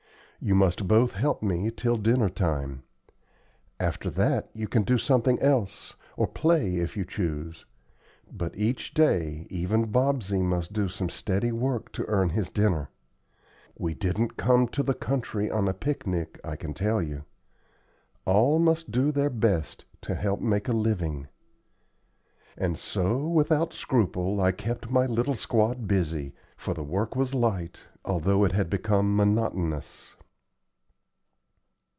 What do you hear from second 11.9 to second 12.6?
to earn his